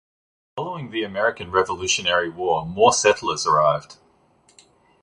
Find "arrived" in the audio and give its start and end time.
3.45-3.97